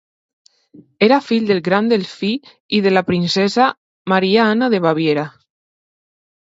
Era 1.07 1.19
fill 1.25 1.45
del 1.51 1.61
Gran 1.67 1.91
Delfí 1.91 2.31
i 2.79 2.81
de 2.89 2.95
la 2.97 3.05
princesa 3.11 3.71
Maria 4.17 4.51
Anna 4.55 4.75
de 4.77 4.83
Baviera. 4.89 5.33